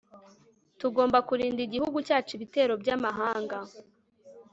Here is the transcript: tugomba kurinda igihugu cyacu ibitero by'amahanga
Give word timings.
tugomba 0.79 1.17
kurinda 1.27 1.61
igihugu 1.67 1.97
cyacu 2.07 2.31
ibitero 2.37 2.73
by'amahanga 2.81 3.57